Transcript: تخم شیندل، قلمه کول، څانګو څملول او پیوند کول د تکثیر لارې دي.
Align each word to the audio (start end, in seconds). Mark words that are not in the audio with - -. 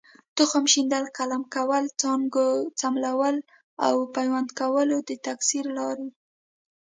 تخم 0.37 0.63
شیندل، 0.71 1.05
قلمه 1.17 1.47
کول، 1.55 1.85
څانګو 2.01 2.45
څملول 2.79 3.37
او 3.85 3.95
پیوند 4.15 4.49
کول 4.59 4.87
د 5.07 5.11
تکثیر 5.27 5.65
لارې 5.77 6.05
دي. 6.11 6.19